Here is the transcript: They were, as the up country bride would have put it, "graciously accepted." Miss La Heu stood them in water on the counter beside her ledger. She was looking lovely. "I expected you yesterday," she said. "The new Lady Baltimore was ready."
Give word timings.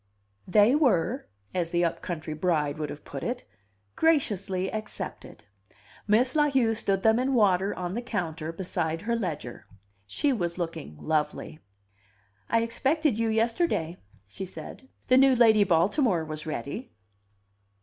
They 0.47 0.73
were, 0.73 1.27
as 1.53 1.69
the 1.69 1.85
up 1.85 2.01
country 2.01 2.33
bride 2.33 2.79
would 2.79 2.89
have 2.89 3.05
put 3.05 3.21
it, 3.23 3.43
"graciously 3.95 4.73
accepted." 4.73 5.45
Miss 6.07 6.35
La 6.35 6.49
Heu 6.49 6.73
stood 6.73 7.03
them 7.03 7.19
in 7.19 7.35
water 7.35 7.71
on 7.75 7.93
the 7.93 8.01
counter 8.01 8.51
beside 8.51 9.01
her 9.03 9.15
ledger. 9.15 9.67
She 10.07 10.33
was 10.33 10.57
looking 10.57 10.97
lovely. 10.97 11.59
"I 12.49 12.63
expected 12.63 13.19
you 13.19 13.29
yesterday," 13.29 13.97
she 14.25 14.45
said. 14.45 14.89
"The 15.05 15.17
new 15.17 15.35
Lady 15.35 15.63
Baltimore 15.63 16.25
was 16.25 16.47
ready." 16.47 16.89